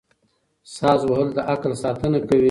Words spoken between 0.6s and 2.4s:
ساز وهل د عقل ساتنه کوي.